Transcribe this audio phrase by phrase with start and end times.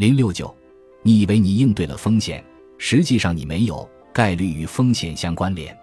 [0.00, 0.56] 零六九，
[1.02, 2.42] 你以为你应对了风险，
[2.78, 3.86] 实际上你没有。
[4.14, 5.76] 概率与风险相关联，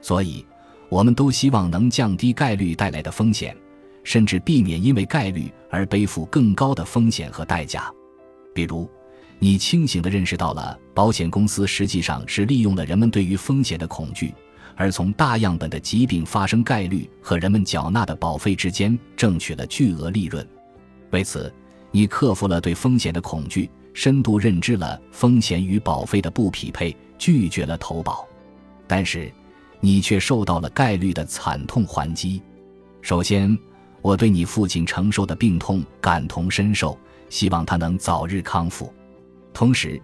[0.00, 0.44] 所以
[0.88, 3.56] 我们都希望能降低概率带来的风险，
[4.02, 7.88] 甚至避免因为概率而背负更高的风险和代价。
[8.52, 8.90] 比如，
[9.38, 14.34] 你清醒地认识到了保险公司实际上是利用了人们对于风险的恐惧，
[14.74, 20.44] 而从大样本的疾病发生概率和人们缴纳的保费之间挣取了巨额利润。
[21.12, 21.54] 为此，
[21.92, 23.70] 你克服了对风险的恐惧。
[23.94, 28.26] 深度认知了风险与保费的不匹配，拒绝了投保，
[28.86, 29.30] 但是
[29.80, 32.40] 你却受到了概率的惨痛还击。
[33.02, 33.54] 首先，
[34.00, 38.90] 我对你父亲承受的病痛感同身受，希望他能早日康复，
[39.52, 40.00] 同时，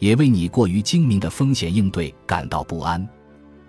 [0.00, 3.08] 也为你过于精明的风险应对感到不安。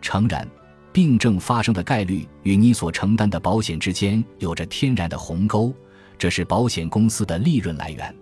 [0.02, 0.50] 诚然，
[0.92, 5.72] 病症发生的概率与你所承担的保险之间有着天然的鸿沟，
[6.20, 8.14] 这是保险公司的利润来源，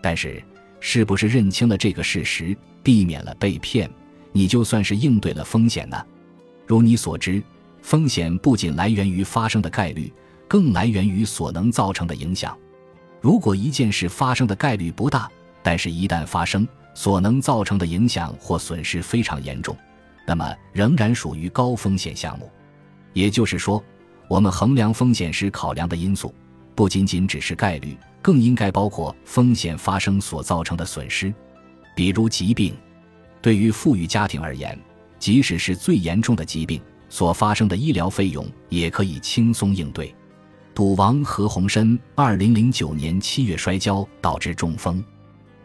[0.00, 0.42] 但是。
[0.84, 3.88] 是不是认清了这个事实，避免了被骗，
[4.32, 6.04] 你就算是应对了风险呢？
[6.66, 7.40] 如你所知，
[7.82, 10.12] 风险不仅来源于发生的概率，
[10.48, 12.58] 更来源于所能造成的影响。
[13.20, 15.30] 如果一件事发生的概率不大，
[15.62, 19.76] 但是一旦发生，所能造成的影响或损失非常严重，
[20.26, 22.50] 那么仍然属于高风险项目。
[23.12, 23.80] 也就是说，
[24.26, 26.34] 我们衡量风险时考量的因素，
[26.74, 27.96] 不仅仅只是概率。
[28.22, 31.34] 更应该包括风险发生所造成的损失，
[31.96, 32.72] 比如疾病。
[33.40, 34.78] 对于富裕家庭而言，
[35.18, 40.14] 即使是最严重的疾病所发生的医疗费用也可以轻松应对。
[40.72, 45.02] 赌王何鸿燊，二零零九年七月摔跤导致中风，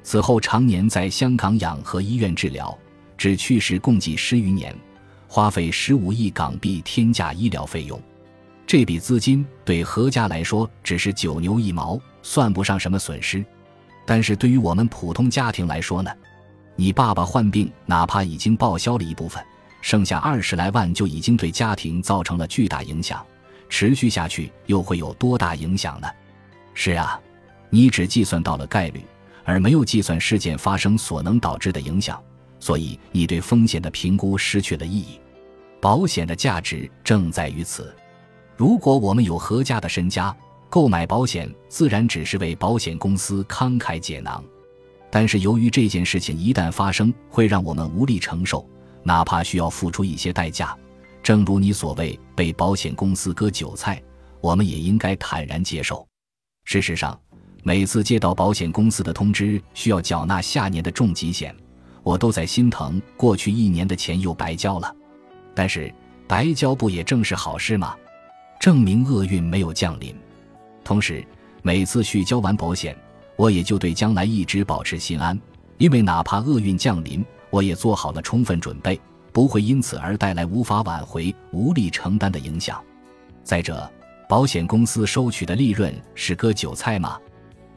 [0.02, 2.76] 此后常年在香港养和医院治疗，
[3.20, 4.76] 至去世共计十余年，
[5.28, 8.02] 花费十五亿港币天价医疗费用。
[8.68, 12.00] 这笔资金对何家来说只是九牛一毛。
[12.22, 13.46] 算不上什么损失，
[14.06, 16.12] 但是对于我们普通家庭来说呢？
[16.76, 19.42] 你爸爸患病，哪怕已经报销了一部分，
[19.82, 23.26] 剩下二十来万就已经对家庭造成了巨大影响。
[23.70, 26.08] 持续下去又会有多大影响呢？
[26.74, 27.18] 是啊，
[27.70, 29.02] 你只计算到了概率，
[29.46, 32.22] 而没有计算事件发生所能导致的影响，
[32.60, 35.18] 所以你对风险的评估失去了意义。
[35.80, 37.96] 保险的价值正在于此。
[38.58, 40.36] 如果我们有何家的身家。
[40.70, 44.44] 购买保险自然只是为保险公司慷慨解囊，
[45.10, 48.68] 但是由于这件事情一旦发生，会让我们无力承受，
[49.02, 50.78] 哪怕需要付出一些代价。
[51.24, 54.04] 正如你所谓被保险公司割韭菜，
[54.42, 56.06] 我们也应该坦然接受。
[56.66, 57.18] 事实上，
[57.64, 61.56] 每次接到保险公司的通知需要缴纳下年的重疾险，
[62.04, 64.94] 我都在心疼过去一年的钱又白交了。
[65.56, 65.92] 但是
[66.28, 67.96] 白交不也正是好事吗？
[68.60, 70.16] 证明厄运没有降临。
[70.84, 71.26] 同时，
[71.62, 72.98] 每次续交完保险，
[73.36, 75.40] 我也就对将来一直保持心安，
[75.78, 79.00] 因为哪怕厄运降临，我也做好了充分准备，
[79.32, 82.82] 不会因此而带来无法挽回、无力承担的影响。
[83.44, 83.90] 再者，
[84.28, 87.18] 保险公司收取的利润是割韭菜吗？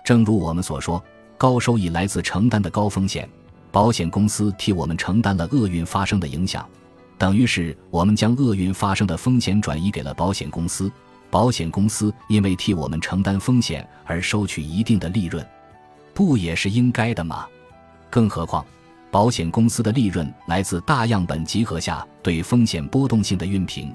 [0.05, 1.03] 正如我们所说，
[1.37, 3.29] 高收益来自承担的高风险，
[3.71, 6.69] 保险公司替我们承担了厄运发生的影响，
[7.21, 10.91] 等于是我们将厄运发生的风险转移给了保险公司。
[11.29, 15.47] 保险公司因为替我们承担风险而收取一定的利润，
[16.15, 17.47] 不也是应该的吗？
[18.09, 18.65] 更何况，
[19.11, 23.95] 保险公司的利润来自大样本集合下对风险波动性的熨平。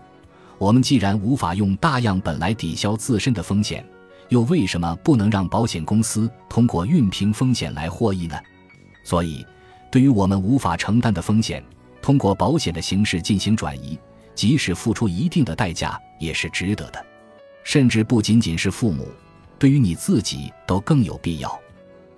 [0.60, 3.84] 我们既然无法用大样本来抵消自身的风险，
[4.30, 8.38] 又为什么不能让保险公司通过熨平风险来获益呢？
[9.04, 9.44] 所以，
[9.92, 11.62] 对于我们无法承担的风险，
[12.06, 13.98] 通过保险的形式进行转移，
[14.36, 17.04] 即使付出一定的代价，也是值得的。
[17.64, 19.08] 甚至不仅仅是父母，
[19.58, 21.60] 对于你自己都更有必要。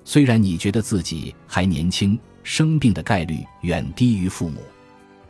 [0.04, 4.60] 虽然你觉得自己还年轻，生病的概率远低于父母，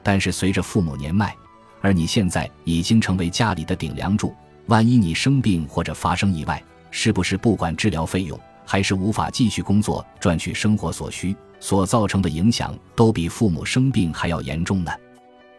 [0.01, 1.35] 但是随着父母年迈，
[1.79, 4.33] 而你现在已经成为家里的顶梁柱，
[4.65, 14.91] 万一你生病或者发生意外，是不是不管治疗费用，还是无法继续工作赚取生活所需，所造成的影响都比父母生病还要严重呢？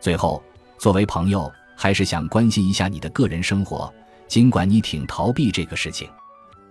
[0.00, 0.43] 最后，
[0.79, 3.93] 作为朋友，还是想关心一下你的个人生活。
[4.27, 6.06] 尽管你挺逃避这个事情，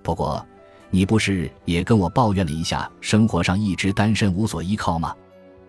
[0.04, 0.46] 不过
[0.92, 5.16] 你不是也跟我抱怨了一下生活上一直单身无所依靠吗？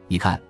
[0.06, 0.40] 你看，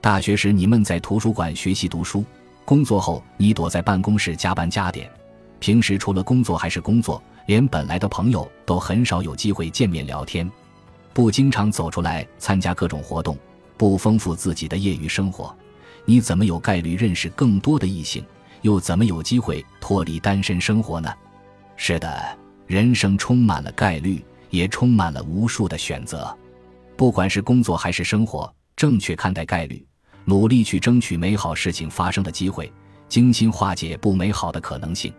[0.00, 2.24] 大学时你闷在图书馆学习读书，
[2.64, 5.10] 工作后你躲在办公室加班加点，
[5.58, 10.48] 平时除了工作还是工作，连本来的朋友都很少有机会见面聊天，
[11.12, 13.36] 不经常走出来参加各种活动，
[13.76, 15.54] 不丰富自己的业余生活，
[16.04, 18.24] 你怎么有概率认识更多的异性？
[18.62, 21.12] 又怎么有机会脱离单身生活呢？
[21.76, 26.32] 是的，人生充满了概率，也充满了无数的选择。
[26.96, 29.84] 不管是工作还是生活，正确看待概率，
[30.24, 32.72] 努力去争取美好事情发生的机会，
[33.08, 35.12] 精心化解不美好的可能性。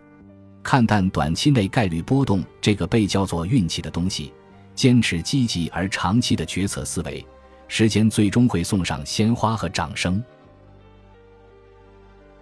[0.62, 4.32] 看淡短期内概率波动这个被叫做运气的东西，
[4.74, 7.24] 坚持积极而长期的决策思维，
[7.68, 10.22] 时间最终会送上鲜花和掌声。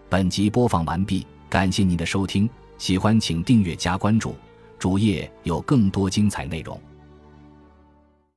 [0.08, 2.48] 本集播放完毕，感谢您的收听，
[2.78, 4.34] 喜欢请订阅加关注，
[4.78, 6.78] 主页有更多精彩内容。